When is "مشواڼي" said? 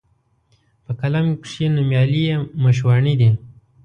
2.63-3.13